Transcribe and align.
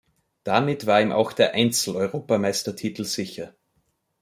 Damit 0.43 0.87
war 0.87 0.99
ihm 0.99 1.11
auch 1.11 1.31
der 1.31 1.53
Einzel-Europameistertitel 1.53 3.03
sicher. 3.03 3.53